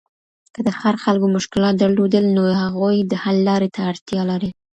که 0.53 0.59
د 0.67 0.69
ښار 0.79 0.95
خلګو 1.03 1.27
مشکلات 1.37 1.75
درلودل، 1.77 2.25
نو 2.35 2.41
هغوی 2.63 2.97
د 3.01 3.13
حل 3.23 3.37
لاري 3.49 3.69
ته 3.75 3.81
اړتیا 3.91 4.21
لري. 4.31 4.49